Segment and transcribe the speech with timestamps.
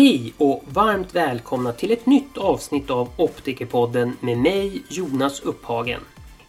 [0.00, 6.00] Hej och varmt välkomna till ett nytt avsnitt av Optikerpodden med mig Jonas Upphagen.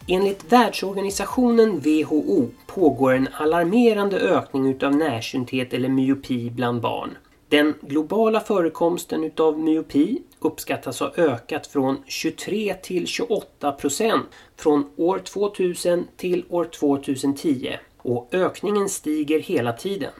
[0.08, 7.10] Enligt Världsorganisationen WHO pågår en alarmerande ökning utav närsynthet eller myopi bland barn.
[7.48, 15.18] Den globala förekomsten utav myopi uppskattas ha ökat från 23 till 28 procent från år
[15.18, 20.12] 2000 till år 2010 och ökningen stiger hela tiden.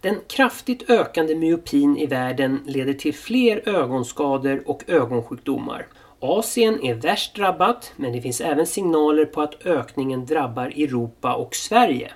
[0.00, 5.86] Den kraftigt ökande myopin i världen leder till fler ögonskador och ögonsjukdomar.
[6.20, 11.54] Asien är värst drabbat men det finns även signaler på att ökningen drabbar Europa och
[11.54, 12.12] Sverige.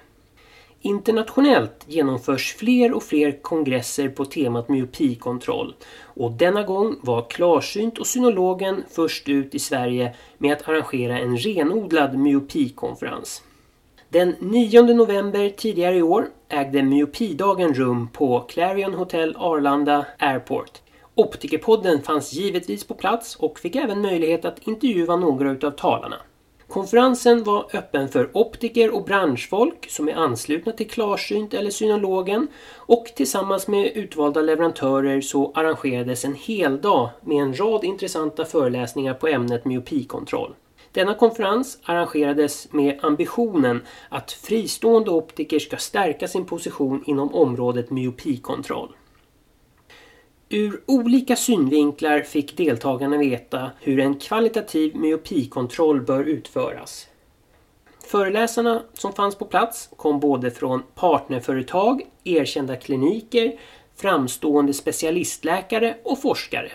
[0.81, 8.07] Internationellt genomförs fler och fler kongresser på temat myopikontroll och denna gång var Klarsynt och
[8.07, 13.43] Synologen först ut i Sverige med att arrangera en renodlad myopikonferens.
[14.15, 20.71] Den 9 november tidigare i år ägde Myopidagen rum på Clarion Hotel Arlanda Airport.
[21.15, 26.17] Optikerpodden fanns givetvis på plats och fick även möjlighet att intervjua några utav talarna.
[26.69, 33.05] Konferensen var öppen för optiker och branschfolk som är anslutna till Klarsynt eller Synologen och
[33.17, 39.27] tillsammans med utvalda leverantörer så arrangerades en hel dag med en rad intressanta föreläsningar på
[39.27, 40.55] ämnet myopikontroll.
[40.95, 48.97] Denna konferens arrangerades med ambitionen att fristående optiker ska stärka sin position inom området myopikontroll.
[50.49, 57.07] Ur olika synvinklar fick deltagarna veta hur en kvalitativ myopikontroll bör utföras.
[58.07, 63.59] Föreläsarna som fanns på plats kom både från partnerföretag, erkända kliniker,
[63.97, 66.73] framstående specialistläkare och forskare.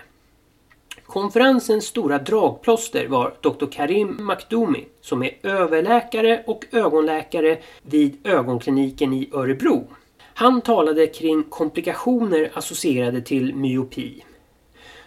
[1.09, 3.65] Konferensens stora dragplåster var Dr.
[3.71, 9.87] Karim Makdoumi som är överläkare och ögonläkare vid ögonkliniken i Örebro.
[10.33, 14.23] Han talade kring komplikationer associerade till myopi.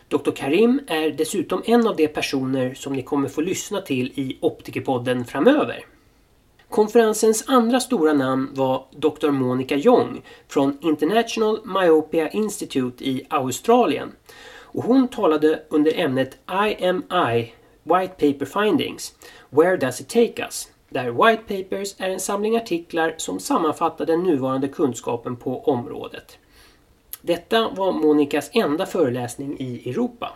[0.09, 0.31] Dr.
[0.31, 5.25] Karim är dessutom en av de personer som ni kommer få lyssna till i Optikerpodden
[5.25, 5.85] framöver.
[6.69, 9.31] Konferensens andra stora namn var Dr.
[9.31, 14.13] Monica Jong från International Myopia Institute i Australien
[14.73, 17.53] och hon talade under ämnet IMI
[17.83, 19.15] White Paper Findings
[19.51, 20.69] Where Does It Take Us?
[20.89, 26.39] Där White Papers är en samling artiklar som sammanfattar den nuvarande kunskapen på området.
[27.21, 30.33] Detta var Monikas enda föreläsning i Europa.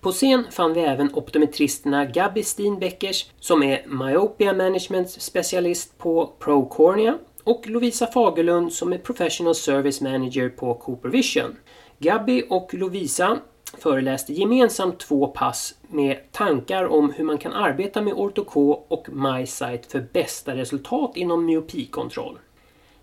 [0.00, 7.18] På scen fann vi även optometristerna Gabi Steenbeckers som är Myopia Management specialist på ProCornea
[7.44, 11.56] och Lovisa Fagerlund som är Professional Service Manager på Cooper Vision.
[12.02, 13.38] Gabby och Lovisa
[13.78, 18.56] föreläste gemensamt två pass med tankar om hur man kan arbeta med OrtoK
[18.88, 22.38] och MySight för bästa resultat inom myopikontroll.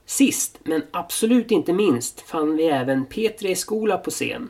[0.05, 4.49] Sist men absolut inte minst fann vi även Petri Skola på scen.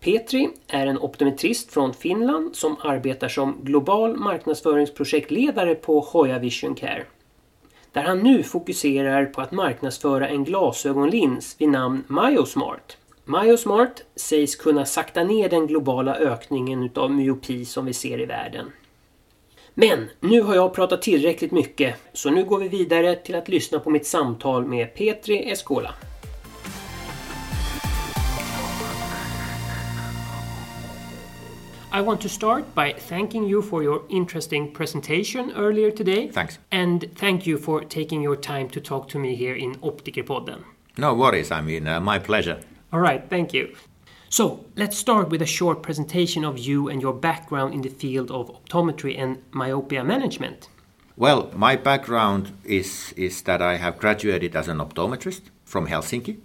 [0.00, 7.04] Petri är en optometrist från Finland som arbetar som global marknadsföringsprojektledare på Hoya Vision Care.
[7.92, 12.96] Där han nu fokuserar på att marknadsföra en glasögonlins vid namn Myosmart.
[13.26, 18.72] Myosmart sägs kunna sakta ner den globala ökningen utav myopi som vi ser i världen.
[19.74, 23.78] Men nu har jag pratat tillräckligt mycket så nu går vi vidare till att lyssna
[23.78, 25.94] på mitt samtal med Petri Escola.
[31.98, 36.30] I want to start by thanking you for your interesting presentation earlier today.
[36.34, 36.58] Thanks.
[36.70, 40.58] And thank you for taking your time to talk to me here in Optikerpodden.
[40.98, 42.58] No worries, I mean, uh, my pleasure.
[42.94, 43.74] All right, thank you.
[44.28, 48.30] So let's start with a short presentation of you and your background in the field
[48.30, 50.68] of optometry and myopia management.
[51.16, 56.38] Well, my background is, is that I have graduated as an optometrist from Helsinki.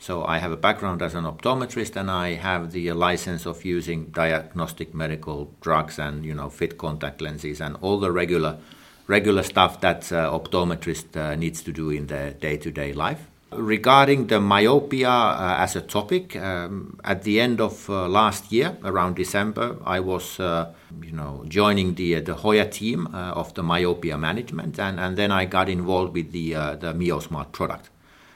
[0.00, 4.06] So I have a background as an optometrist and I have the license of using
[4.06, 8.58] diagnostic medical drugs and, you know, fit contact lenses and all the regular,
[9.06, 13.28] regular stuff that uh, optometrist uh, needs to do in their day-to-day life.
[13.54, 18.76] Regarding the myopia uh, as a topic, um, at the end of uh, last year,
[18.84, 20.72] around December, I was, uh,
[21.02, 25.30] you know, joining the the Hoya team uh, of the myopia management, and, and then
[25.30, 27.90] I got involved with the uh, the MioSmart product.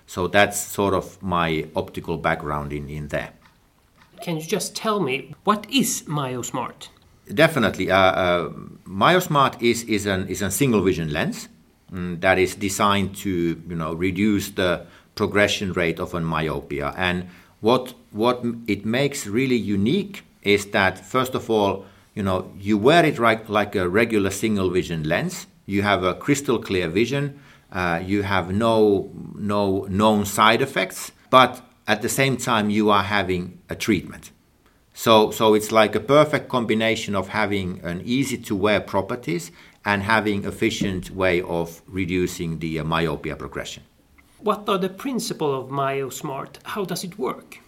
[0.06, 3.32] So that's sort of my optical background in in there.
[4.20, 6.88] Can you just tell me what is MyoSmart?
[7.32, 8.50] Definitely, uh,
[8.86, 11.48] MyoSmart is is an is a single vision lens
[11.92, 13.30] mm, that is designed to
[13.68, 14.86] you know reduce the
[15.16, 16.94] progression rate of a myopia.
[16.96, 17.26] And
[17.60, 21.84] what what it makes really unique is that first of all,
[22.14, 25.48] you know, you wear it right like a regular single vision lens.
[25.66, 27.40] You have a crystal clear vision.
[27.72, 31.10] Uh, you have no no known side effects.
[31.30, 34.30] But at the same time you are having a treatment.
[34.94, 39.50] So, so it's like a perfect combination of having an easy to wear properties
[39.84, 43.82] and having efficient way of reducing the uh, myopia progression.
[44.46, 46.58] What are the principle of MyoSmart?
[46.62, 47.58] How does it work?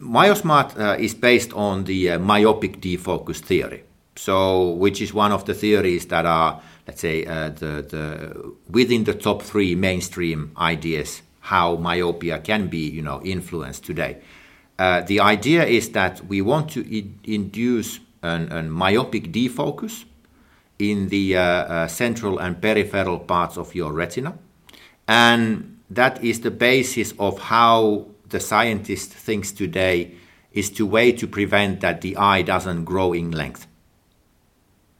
[0.00, 3.84] MyoSmart uh, is based on the uh, myopic defocus theory.
[4.16, 9.04] So, which is one of the theories that are, let's say, uh, the, the within
[9.04, 14.22] the top three mainstream ideas how myopia can be, you know, influenced today.
[14.78, 16.80] Uh, the idea is that we want to
[17.24, 20.04] induce an, an, myopic defocus
[20.78, 24.38] in the uh, uh, central and peripheral parts of your retina,
[25.06, 30.14] and that is the basis of how the scientist thinks today
[30.52, 33.66] is to way to prevent that the eye doesn't grow in length.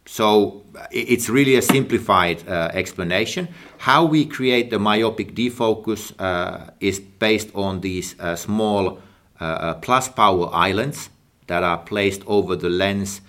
[0.07, 3.49] So it's really a simplified uh, explanation.
[3.79, 9.01] How we create the myopic defocus uh, is based on these uh, small
[9.41, 11.11] uh, uh, plus power islands
[11.47, 13.21] that are placed over the lens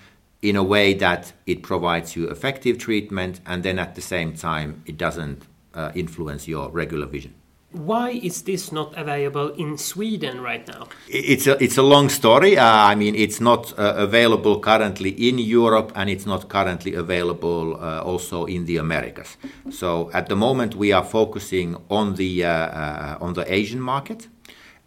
[0.42, 4.82] in a way that it provides you effective treatment and then at the same time
[4.88, 5.44] it doesn't
[5.76, 7.34] uh, influence your regular vision.
[7.72, 10.88] Why is this not available in Sweden right now?
[11.08, 12.58] It's a, it's a long story.
[12.58, 17.78] Uh, I mean, it's not uh, available currently in Europe and it's not currently available
[17.82, 19.38] uh, also in the Americas.
[19.70, 24.28] So at the moment, we are focusing on the, uh, uh, on the Asian market.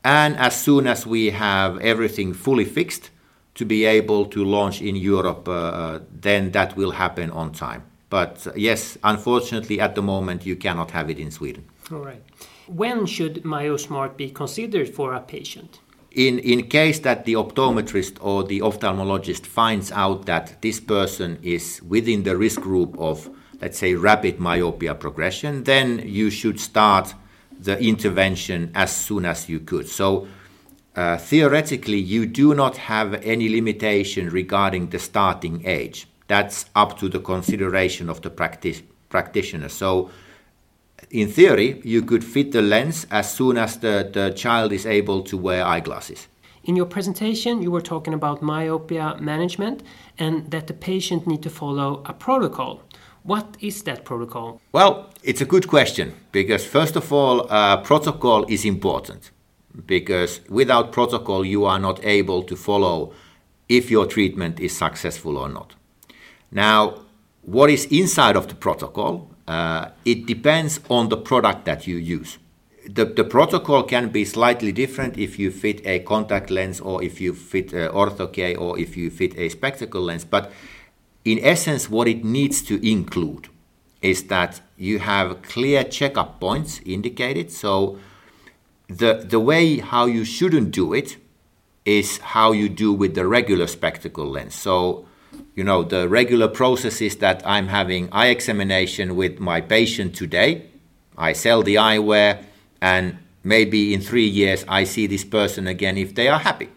[0.04, 3.10] And as soon as we have everything fully fixed
[3.54, 7.84] to be able to launch in Europe, uh, then that will happen on time.
[8.10, 11.64] But yes, unfortunately, at the moment, you cannot have it in Sweden.
[11.90, 12.22] All right.
[12.66, 15.80] When should MyoSmart be considered for a patient?
[16.10, 21.82] In, in case that the optometrist or the ophthalmologist finds out that this person is
[21.82, 23.28] within the risk group of,
[23.60, 27.14] let's say, rapid myopia progression, then you should start
[27.58, 29.88] the intervention as soon as you could.
[29.88, 30.28] So,
[30.96, 36.06] uh, theoretically, you do not have any limitation regarding the starting age.
[36.28, 39.68] That's up to the consideration of the practice, practitioner.
[39.68, 40.10] So,
[41.10, 45.22] in theory, you could fit the lens as soon as the, the child is able
[45.22, 46.28] to wear eyeglasses.
[46.64, 49.82] In your presentation, you were talking about myopia management
[50.18, 52.82] and that the patient need to follow a protocol.
[53.22, 54.60] What is that protocol?
[54.72, 59.30] Well, it's a good question because, first of all, uh, protocol is important
[59.86, 63.12] because without protocol, you are not able to follow
[63.68, 65.74] if your treatment is successful or not.
[66.50, 67.00] Now,
[67.42, 72.38] what is inside of the protocol uh, it depends on the product that you use.
[72.86, 77.20] The, the protocol can be slightly different if you fit a contact lens or if
[77.20, 80.24] you fit ortho-K or if you fit a spectacle lens.
[80.24, 80.52] But
[81.24, 83.48] in essence, what it needs to include
[84.02, 87.50] is that you have clear checkup points indicated.
[87.50, 87.98] So
[88.88, 91.16] the, the way how you shouldn't do it
[91.86, 94.54] is how you do with the regular spectacle lens.
[94.54, 95.06] So
[95.54, 100.66] you know, the regular process is that I'm having eye examination with my patient today.
[101.16, 102.42] I sell the eyewear,
[102.80, 106.68] and maybe in three years I see this person again if they are happy.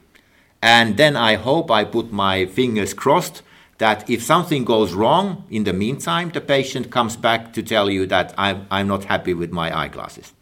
[0.61, 3.41] And then I hope I put my fingers crossed
[3.77, 8.05] that if something goes wrong in the meantime, the patient comes back to tell you
[8.07, 10.33] that I'm, I'm not happy with my eyeglasses.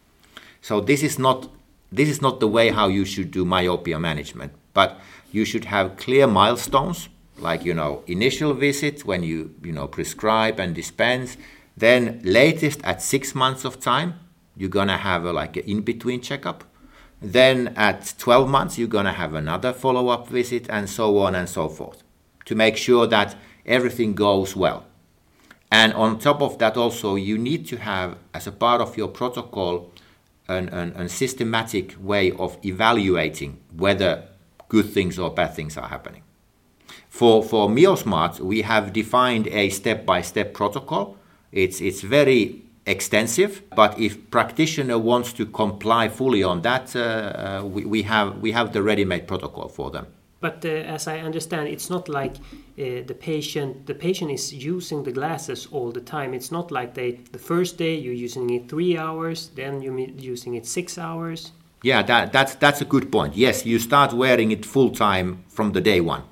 [0.60, 1.50] So this is not
[1.92, 4.98] this is not the way how you should do myopia management, but
[5.30, 7.08] you should have clear milestones
[7.38, 11.36] like you know initial visit when you you know prescribe and dispense
[11.76, 14.14] then latest at six months of time
[14.56, 16.64] you're gonna have a, like an in-between checkup.
[17.20, 21.68] Then at 12 months you're gonna have another follow-up visit and so on and so
[21.68, 22.02] forth
[22.46, 24.86] to make sure that everything goes well.
[25.70, 29.08] And on top of that also you need to have as a part of your
[29.08, 29.92] protocol
[30.48, 34.28] an, an, systematic way of evaluating whether
[34.68, 36.22] good things or bad things are happening
[37.16, 41.16] for, for MyoSmart, we have defined a step-by-step protocol.
[41.50, 47.64] It's, it's very extensive, but if practitioner wants to comply fully on that, uh, uh,
[47.64, 50.06] we, we, have, we have the ready-made protocol for them.
[50.40, 55.02] But uh, as I understand, it's not like uh, the patient the patient is using
[55.02, 56.34] the glasses all the time.
[56.34, 60.54] It's not like they the first day you're using it three hours, then you're using
[60.54, 61.52] it six hours.
[61.82, 63.34] Yeah, that, that's that's a good point.
[63.34, 66.22] Yes, you start wearing it full time from the day one.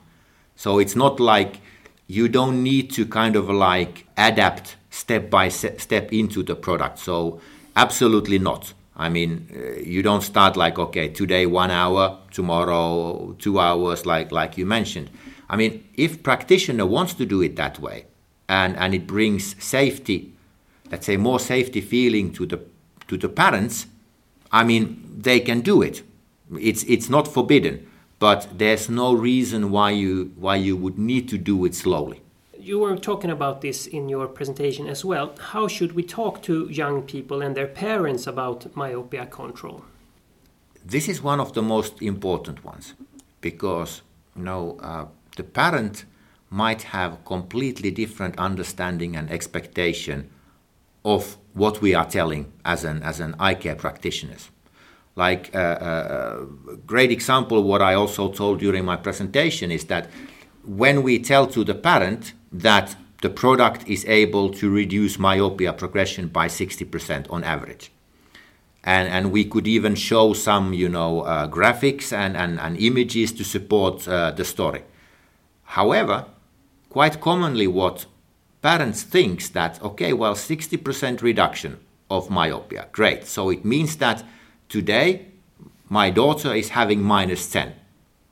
[0.57, 1.61] So it's not like
[2.07, 6.99] you don't need to kind of like adapt step by step into the product.
[6.99, 7.41] So
[7.77, 8.73] absolutely not.
[8.97, 14.31] I mean, uh, you don't start like okay, today one hour, tomorrow two hours, like
[14.31, 15.11] like you mentioned.
[15.49, 18.07] I mean, if practitioner wants to do it that way,
[18.49, 20.33] and and it brings safety,
[20.91, 22.61] let's say more safety feeling to the
[23.09, 23.87] to the parents,
[24.53, 26.03] I mean, they can do it.
[26.61, 27.87] It's it's not forbidden,
[28.25, 32.23] but there's no reason why you why you would need to do it slowly.
[32.59, 35.27] You were talking about this in your presentation as well.
[35.53, 39.85] How should we talk to young people and their parents about myopia control?
[40.93, 42.95] This is one of the most important ones
[43.43, 44.01] because
[44.37, 45.05] you know uh,
[45.37, 46.07] the parent
[46.49, 50.31] might have completely different understanding and expectation
[51.05, 54.54] of what we are telling as an as an eye care practitioners.
[55.17, 59.85] Like a uh, uh, uh, great example, what I also told during my presentation is
[59.85, 60.11] that
[60.65, 66.29] when we tell to the parent that the product is able to reduce myopia progression
[66.29, 67.91] by 60% on average.
[68.83, 73.33] And, and we could even show some, you know, uh, graphics and, and, and images
[73.33, 74.83] to support uh, the story.
[75.63, 76.27] However,
[76.91, 78.05] quite commonly what
[78.61, 81.79] parents thinks that, okay, well, 60% reduction
[82.11, 83.27] of myopia, great.
[83.27, 84.23] So it means that
[84.69, 85.27] today
[85.89, 87.75] my daughter is having minus 10.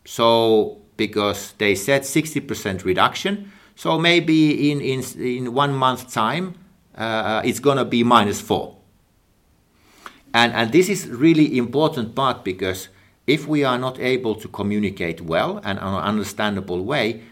[0.04, 6.54] So because they said 60% reduction, so maybe in, in, in one month time,
[6.96, 8.76] uh, it's going to be minus 4.
[10.34, 12.88] And, and this is really important part because
[13.26, 17.22] if we are not able to communicate well and in an understandable way,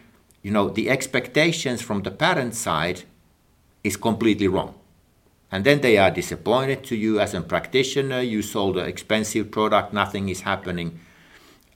[0.43, 3.03] you know, the expectations from the parent side
[3.83, 4.75] is completely wrong.
[5.53, 8.21] And then they are disappointed to you as a practitioner.
[8.21, 11.01] You sold an expensive product, nothing is happening.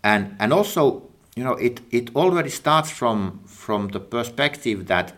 [0.02, 5.16] And, and also, you know, it, it already starts from, from the perspective that,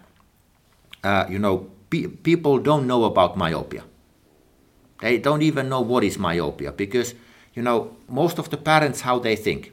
[1.05, 3.85] uh, you know, pe- people don't know about myopia.
[5.01, 7.15] They don't even know what is myopia because,
[7.55, 9.73] you know, most of the parents, how they think.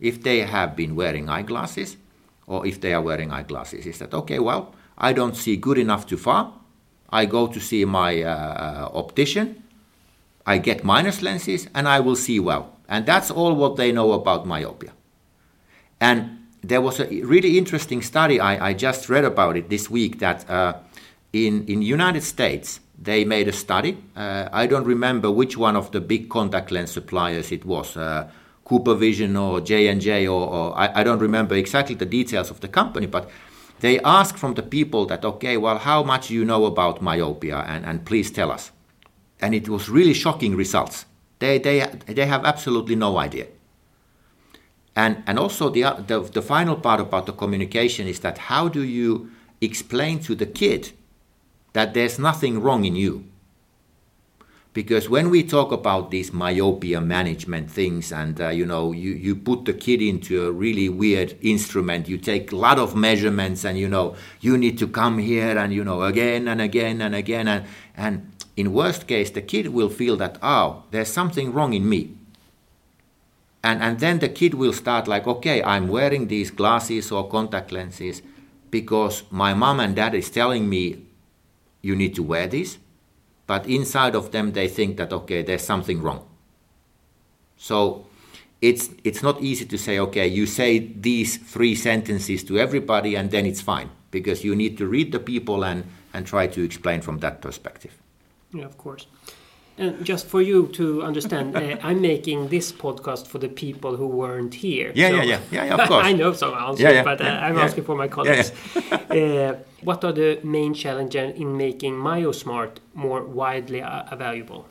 [0.00, 1.96] If they have been wearing eyeglasses,
[2.46, 4.38] or if they are wearing eyeglasses, is that okay?
[4.38, 6.52] Well, I don't see good enough too far.
[7.10, 9.62] I go to see my uh, optician.
[10.46, 12.72] I get minus lenses, and I will see well.
[12.88, 14.92] And that's all what they know about myopia.
[16.00, 20.18] And there was a really interesting study I, I just read about it this week
[20.18, 20.74] that uh,
[21.32, 23.98] in in United States they made a study.
[24.16, 27.96] Uh, I don't remember which one of the big contact lens suppliers it was.
[27.96, 28.28] Uh,
[28.64, 32.68] Cooper Vision or J&J or, or I, I, don't remember exactly the details of the
[32.68, 33.30] company, but
[33.80, 37.84] they ask from the people that, okay, well, how much you know about myopia and,
[37.84, 38.72] and please tell us.
[39.40, 41.04] And it was really shocking results.
[41.38, 43.48] They, they, they have absolutely no idea.
[44.94, 48.82] And, and also the, the, the final part about the communication is that how do
[48.82, 49.30] you
[49.60, 50.92] explain to the kid
[51.74, 53.26] that there's nothing wrong in you?
[54.76, 59.34] Because when we talk about these myopia management things and uh, you know you, you
[59.34, 63.78] put the kid into a really weird instrument you take a lot of measurements and
[63.78, 67.48] you know you need to come here and you know again and again and again
[67.48, 67.64] and,
[67.96, 72.14] and in worst case the kid will feel that oh there's something wrong in me.
[73.64, 77.72] And and then the kid will start like okay i'm wearing these glasses or contact
[77.72, 78.20] lenses
[78.70, 81.06] because my mom and dad is telling me
[81.80, 82.76] you need to wear these
[83.46, 86.26] but inside of them they think that okay there's something wrong.
[87.56, 88.06] So
[88.60, 93.30] it's it's not easy to say okay you say these three sentences to everybody and
[93.30, 95.84] then it's fine because you need to read the people and
[96.14, 97.92] and try to explain from that perspective.
[98.52, 99.06] Yeah of course.
[99.78, 104.06] And just for you to understand, uh, I'm making this podcast for the people who
[104.06, 104.90] weren't here.
[104.94, 106.06] Yeah, so yeah, yeah, yeah, yeah, of course.
[106.10, 108.52] I know some answers, yeah, yeah, but uh, I'm asking for my colleagues.
[109.10, 114.66] uh, what are the main challenges in making MyoSmart more widely available?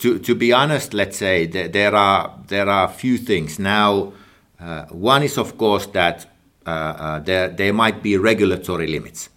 [0.00, 3.58] To, to be honest, let's say there are there are a few things.
[3.58, 4.12] Now,
[4.60, 6.26] uh, one is of course that
[6.66, 9.30] uh, uh, there there might be regulatory limits.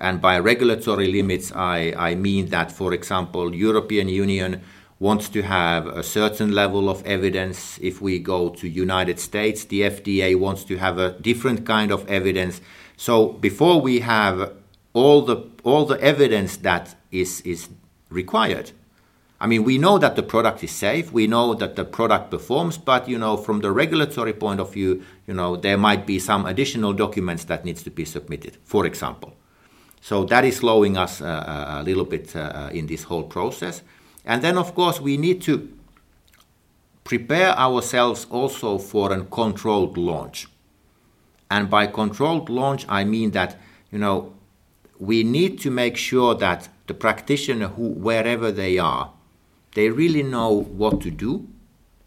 [0.00, 4.62] And by regulatory limits, I, I mean that, for example, European Union
[5.00, 7.78] wants to have a certain level of evidence.
[7.82, 12.08] If we go to United States, the FDA wants to have a different kind of
[12.08, 12.60] evidence.
[12.96, 14.52] So before we have
[14.98, 17.68] all the all the evidence that is is
[18.10, 18.72] required,
[19.40, 21.12] I mean, we know that the product is safe.
[21.12, 25.02] We know that the product performs, but you know, from the regulatory point of view,
[25.28, 28.56] you know, there might be some additional documents that needs to be submitted.
[28.64, 29.32] For example,
[30.00, 33.82] so that is slowing us uh, uh, a little bit uh, in this whole process.
[34.24, 35.68] And then, of course, we need to
[37.04, 40.48] prepare ourselves also for a controlled launch.
[41.50, 43.56] And by controlled launch, I mean that,
[43.90, 44.34] you know,
[44.98, 49.12] we need to make sure that the practitioner, who, wherever they are,
[49.74, 51.48] they really know what to do.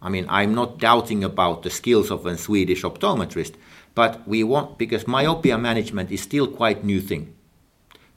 [0.02, 3.54] I mean, I'm not doubting about the skills of a Swedish optometrist,
[3.94, 7.34] but we want, because myopia management is still quite new thing.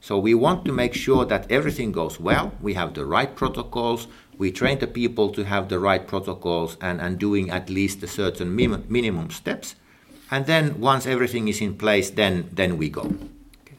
[0.01, 2.53] So we want to make sure that everything goes well.
[2.61, 4.07] We have the right protocols.
[4.37, 8.07] We train the people to have the right protocols and, and doing at least a
[8.07, 9.77] certain minimum, steps.
[10.31, 13.15] And then once everything is in place, then then we go.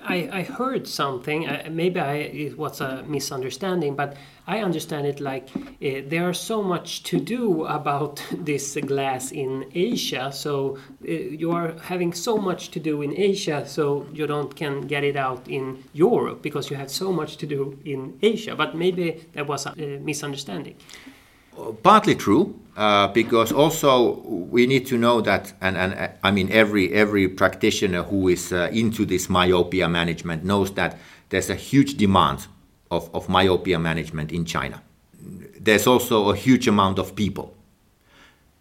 [0.06, 1.48] I, I heard something.
[1.48, 4.16] Uh, maybe I, it was a misunderstanding, but
[4.48, 9.66] I understand it like uh, there are so much to do about this glass in
[9.74, 10.32] Asia.
[10.32, 14.82] So uh, you are having so much to do in Asia, so you don't can
[14.82, 18.56] get it out in Europe because you have so much to do in Asia.
[18.56, 20.76] But maybe that was a misunderstanding.
[21.84, 24.20] Partly true, uh, because also
[24.52, 28.70] we need to know that, and, and I mean every every practitioner who is uh,
[28.74, 30.98] into this myopia management knows that
[31.30, 32.48] there's a huge demand
[32.92, 34.82] of, of myopia management in China.
[35.60, 37.54] There's also a huge amount of people,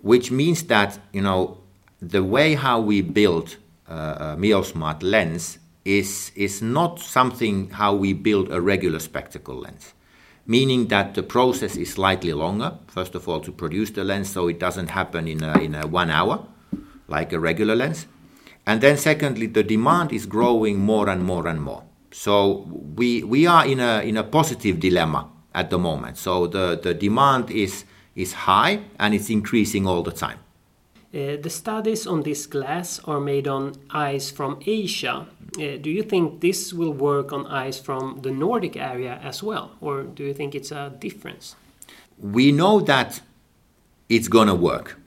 [0.01, 1.59] which means that you know
[2.01, 3.57] the way how we build
[3.89, 9.93] uh, a MioSmart lens is is not something how we build a regular spectacle lens
[10.47, 12.79] meaning that the process is slightly longer.
[12.87, 15.87] First of all, to produce the lens, so it doesn't happen in a, in a
[15.87, 16.47] one hour
[17.09, 18.07] like a regular lens.
[18.67, 21.85] And then, secondly, the demand is growing more and more and more.
[22.11, 26.17] So we we are in a in a positive dilemma at the moment.
[26.17, 27.85] So the, the demand is
[28.15, 30.39] is high and it's increasing all the time.
[31.15, 35.27] Uh, the studies on this glass are made on eyes from Asia.
[35.57, 39.71] Uh, do you think this will work on eyes from the Nordic area as well,
[39.81, 41.55] or do you think it's a difference?
[42.19, 43.21] We know that
[44.09, 44.99] it's gonna work.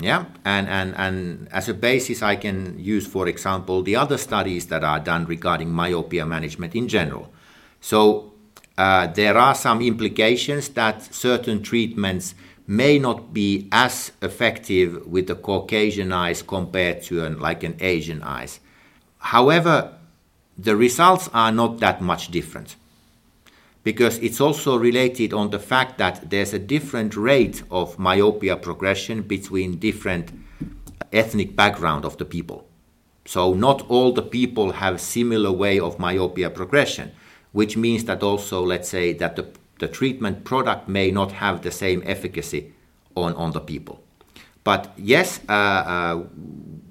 [0.00, 4.68] Yeah, and, and, and as a basis, I can use, for example, the other studies
[4.68, 7.30] that are done regarding myopia management in general.
[7.82, 8.32] So
[8.78, 12.34] uh, there are some implications that certain treatments
[12.66, 18.22] may not be as effective with the Caucasian eyes compared to an, like an Asian
[18.22, 18.60] eyes.
[19.18, 19.94] However,
[20.56, 22.76] the results are not that much different
[23.84, 29.22] because it's also related on the fact that there's a different rate of myopia progression
[29.22, 30.30] between different
[31.12, 32.66] ethnic background of the people.
[33.24, 37.12] So not all the people have similar way of myopia progression,
[37.52, 39.46] which means that also let's say that the
[39.82, 42.72] the treatment product may not have the same efficacy
[43.16, 44.00] on, on the people.
[44.62, 46.14] But yes, uh, uh,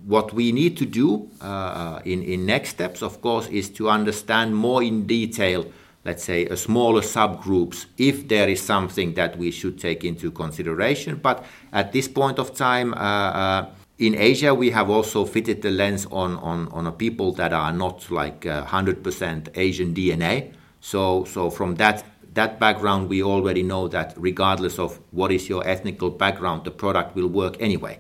[0.06, 4.58] what we need to do uh, in, in next steps, of course, is to understand
[4.58, 5.66] more in detail,
[6.04, 11.16] let's say, a smaller subgroups, if there is something that we should take into consideration.
[11.16, 13.66] But at this point of time, uh, uh,
[14.00, 18.12] in Asia, we have also fitted the lens on, on, on people that are not
[18.12, 20.52] like 100% Asian DNA.
[20.82, 25.68] So, so from that that background, we already know that regardless of what is your
[25.68, 28.00] ethnical background, the product will work anyway.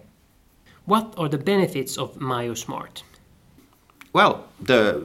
[0.85, 3.03] What are the benefits of MyoSmart?
[4.13, 5.01] Well, the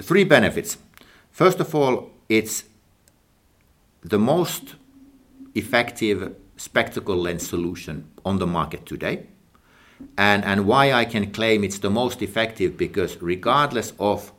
[0.00, 0.78] three benefits.
[1.30, 2.64] First of all, it's
[4.02, 4.76] the most
[5.54, 9.26] effective spectacle lens solution on the market today.
[10.18, 14.32] And, and why I can claim it's the most effective because regardless of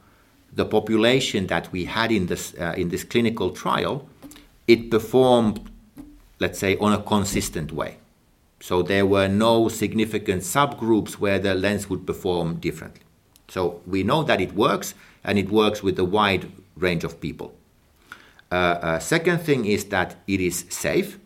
[0.56, 4.08] the population that we had in this, uh, in this clinical trial,
[4.68, 5.60] it performed,
[6.40, 7.98] let's say, on a consistent way.
[8.62, 13.02] So there were no significant subgroups where the lens would perform differently.
[13.48, 17.54] So we know that it works, and it works with a wide range of people.
[18.52, 21.20] Uh, uh, second thing is that it is safe.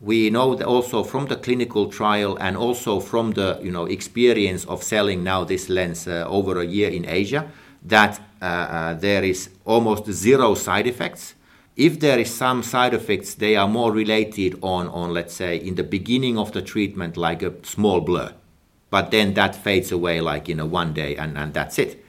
[0.00, 4.64] We know that also from the clinical trial and also from the you know experience
[4.66, 7.50] of selling now this lens uh, over a year in Asia
[7.84, 11.34] that uh, uh, there is almost zero side effects.
[11.76, 15.74] If there is some side effects, they are more related on, on let's say, in
[15.74, 18.32] the beginning of the treatment, like a small blur.
[18.90, 22.04] But then that fades away like in a one day and, and that's it.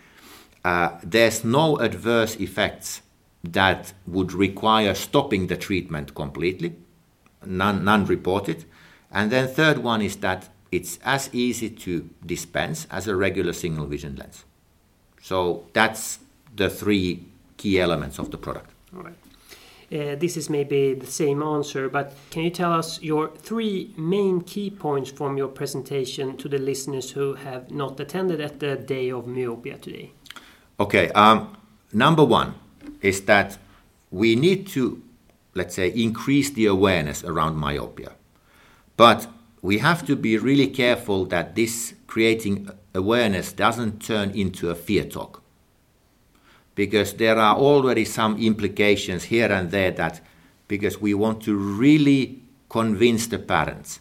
[0.64, 3.02] Uh, there's no adverse effects
[3.44, 6.76] that would require stopping the treatment completely,
[7.46, 8.66] none, none reported.
[9.12, 13.86] And then third one is that it's as easy to dispense as a regular single
[13.86, 14.46] vision lens.
[15.26, 16.20] So that's
[16.56, 17.24] the three
[17.58, 18.70] key elements of the product.
[18.96, 19.16] All right.
[19.92, 24.42] Uh, this is maybe the same answer, but can you tell us your three main
[24.42, 29.10] key points from your presentation to the listeners who have not attended at the day
[29.10, 30.12] of myopia today?
[30.80, 31.10] Okay.
[31.14, 31.58] Um,
[31.92, 32.54] number one
[33.02, 33.58] is that
[34.12, 35.02] we need to,
[35.56, 38.12] let's say, increase the awareness around myopia.
[38.96, 39.26] But
[39.66, 45.04] we have to be really careful that this creating awareness doesn't turn into a fear
[45.04, 45.42] talk.
[46.76, 50.22] Because there are already some implications here and there that,
[50.68, 54.00] because we want to really convince the parents,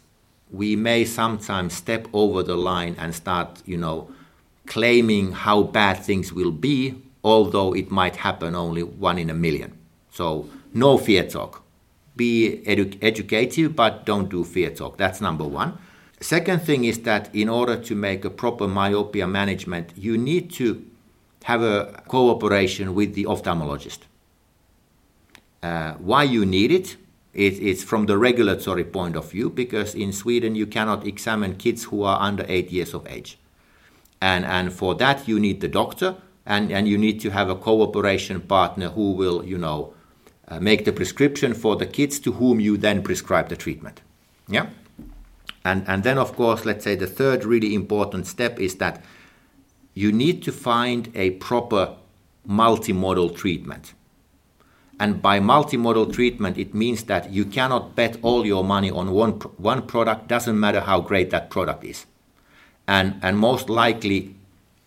[0.50, 4.10] we may sometimes step over the line and start, you know,
[4.66, 9.72] claiming how bad things will be although it might happen only one in a million.
[10.10, 11.63] So no fear talk.
[12.16, 14.96] Be edu- educative, but don't do fear talk.
[14.96, 15.78] That's number one.
[16.20, 20.84] Second thing is that in order to make a proper myopia management, you need to
[21.44, 23.98] have a cooperation with the ophthalmologist.
[25.62, 26.96] Uh, why you need it?
[27.34, 27.54] it?
[27.60, 32.02] It's from the regulatory point of view because in Sweden you cannot examine kids who
[32.02, 33.38] are under eight years of age.
[34.22, 37.54] And, and for that you need the doctor and, and you need to have a
[37.54, 39.92] cooperation partner who will, you know,
[40.48, 44.00] uh, make the prescription for the kids to whom you then prescribe the treatment.
[44.48, 44.66] Yeah?
[45.64, 49.02] And, and then, of course, let's say the third really important step is that
[49.94, 51.96] you need to find a proper
[52.46, 53.94] multimodal treatment.
[55.00, 59.32] And by multimodal treatment, it means that you cannot bet all your money on one,
[59.56, 62.06] one product, doesn't matter how great that product is.
[62.86, 64.34] And, and most likely,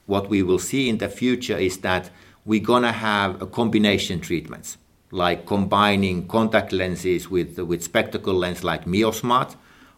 [0.06, 2.10] what we will see in the future is that
[2.46, 4.78] we're going to have a combination treatments,
[5.12, 9.56] like combining contact lenses with, with spectacle lens like MioSmart,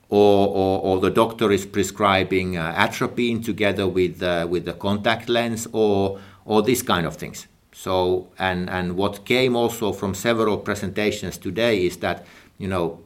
[0.10, 5.30] or, or, or the doctor is prescribing uh, atropine together with, uh, with the contact
[5.30, 7.48] lens, or, or these kind of things.
[7.72, 12.26] So, and, and what came also from several presentations today is that,
[12.58, 13.00] you know,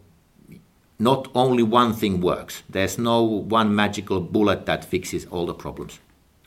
[1.00, 2.63] not only one thing works.
[2.70, 6.00] There's no one magical bullet that fixes all the problems.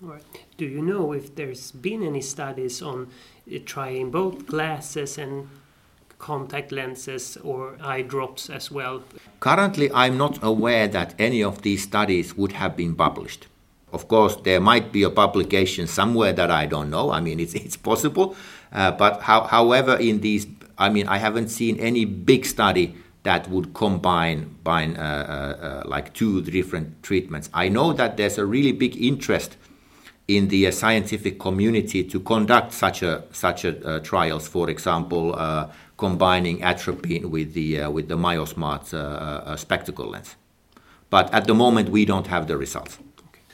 [0.03, 0.23] All right.
[0.57, 3.09] Do you know if there's been any studies on
[3.65, 5.49] trying both glasses and
[6.19, 9.03] contact lenses or eye drops as well?
[9.41, 13.47] Currently, I'm not aware that any of these studies would have been published.
[13.93, 17.11] Of course, there might be a publication somewhere that I don't know.
[17.11, 18.37] I mean, it's, it's possible.
[18.73, 20.47] Uh, but how, however, in these,
[20.79, 25.83] I mean, I haven't seen any big study that would combine, combine uh, uh, uh
[25.89, 27.51] like two different treatments.
[27.53, 29.57] I know that there's a really big interest
[30.29, 34.49] in the uh, scientific community to conduct such a such a uh, trials.
[34.49, 35.35] For example,
[35.97, 40.37] combining atropine with the uh, with the MyoSmart uh, uh, spectacle lens.
[41.11, 42.99] But at the moment, we don't have the results.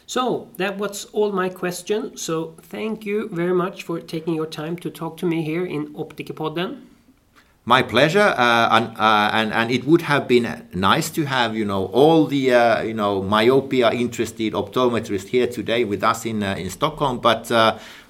[0.06, 2.16] So that was all my question.
[2.16, 5.94] So thank you very much for taking your time to talk to me here in
[5.94, 6.80] Optikerpodden.
[7.64, 11.64] My pleasure, uh, and, uh, and and it would have been nice to have you
[11.64, 16.70] know all the uh, you know myopia interested optometrists here today with us in in
[16.70, 17.52] Stockholm, but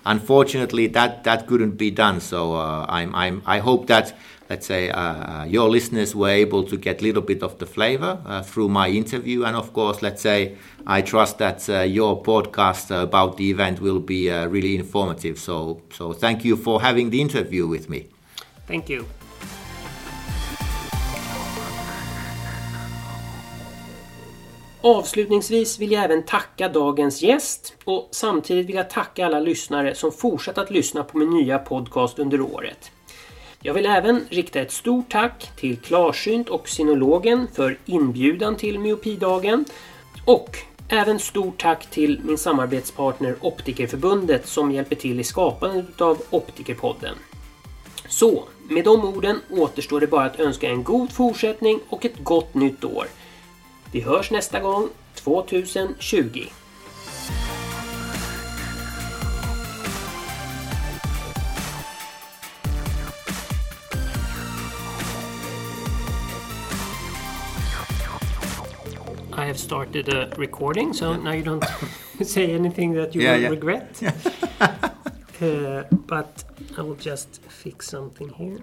[0.04, 2.20] unfortunately, that that couldn't be done.
[2.20, 4.14] So uh, I'm, I'm, I hope that
[4.48, 7.66] let's say uh, uh, your listeners were able to get a little bit of the
[7.66, 12.22] flavor uh, through my interview, and of course, let's say I trust that uh, your
[12.22, 15.38] podcast about the event will be uh, really informative.
[15.38, 18.08] So so thank you for having the interview with me.
[18.66, 19.06] Thank you.
[24.84, 30.12] Avslutningsvis vill jag även tacka dagens gäst och samtidigt vill jag tacka alla lyssnare som
[30.12, 32.90] fortsatt att lyssna på min nya podcast under året.
[33.60, 39.64] Jag vill även rikta ett stort tack till Klarsynt och Sinologen för inbjudan till Myopidagen
[40.24, 40.56] och
[40.88, 47.14] även stort tack till min samarbetspartner Optikerförbundet som hjälper till i skapandet av Optikerpodden.
[48.08, 52.54] Så, med de orden återstår det bara att önska en god fortsättning och ett gott
[52.54, 53.06] nytt år.
[53.92, 56.40] Vi hörs nästa gång 2020.
[69.32, 71.64] I have started a recording, so now you don't
[72.24, 73.50] say anything that you yeah, will yeah.
[73.50, 74.02] regret.
[74.60, 76.44] uh, but
[76.78, 78.58] I will just fix something here.